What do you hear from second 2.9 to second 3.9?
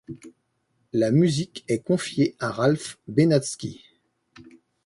Benatzky.